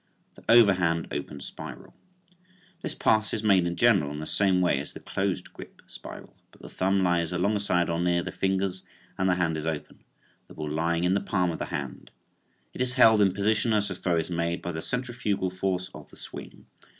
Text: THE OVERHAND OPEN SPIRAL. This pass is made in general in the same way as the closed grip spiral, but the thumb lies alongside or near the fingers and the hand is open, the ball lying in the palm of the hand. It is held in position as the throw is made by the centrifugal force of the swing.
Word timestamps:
THE 0.33 0.43
OVERHAND 0.51 1.09
OPEN 1.13 1.41
SPIRAL. 1.41 1.93
This 2.81 2.95
pass 2.95 3.35
is 3.35 3.43
made 3.43 3.67
in 3.67 3.75
general 3.75 4.11
in 4.11 4.17
the 4.19 4.25
same 4.25 4.59
way 4.59 4.79
as 4.79 4.93
the 4.93 4.99
closed 4.99 5.53
grip 5.53 5.83
spiral, 5.85 6.35
but 6.49 6.59
the 6.63 6.69
thumb 6.69 7.03
lies 7.03 7.31
alongside 7.31 7.87
or 7.87 7.99
near 7.99 8.23
the 8.23 8.31
fingers 8.31 8.81
and 9.19 9.29
the 9.29 9.35
hand 9.35 9.57
is 9.57 9.65
open, 9.67 10.03
the 10.47 10.55
ball 10.55 10.71
lying 10.71 11.03
in 11.03 11.13
the 11.13 11.21
palm 11.21 11.51
of 11.51 11.59
the 11.59 11.65
hand. 11.65 12.09
It 12.73 12.81
is 12.81 12.93
held 12.95 13.21
in 13.21 13.31
position 13.31 13.73
as 13.73 13.89
the 13.89 13.93
throw 13.93 14.17
is 14.17 14.31
made 14.31 14.59
by 14.59 14.71
the 14.71 14.81
centrifugal 14.81 15.51
force 15.51 15.91
of 15.93 16.09
the 16.09 16.17
swing. 16.17 16.65